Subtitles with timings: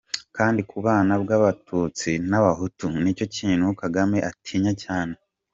[0.37, 5.15] Kandi kubana kw’abatutsi n’abahutu, nicyo kintu Kagame atinya cyane.